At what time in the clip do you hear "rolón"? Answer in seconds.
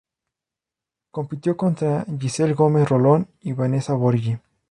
2.89-3.27